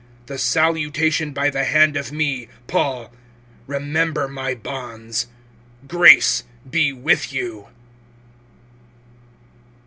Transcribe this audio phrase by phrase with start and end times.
[0.25, 3.13] (18)The salutation by the hand of me, Paul.
[3.67, 5.27] Remember my bonds.
[5.87, 7.67] Grace be with you.